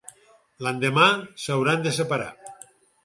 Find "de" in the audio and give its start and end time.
1.85-1.93